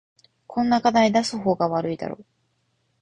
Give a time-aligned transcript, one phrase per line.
[0.47, 2.17] こんな課題出す方が悪いだろ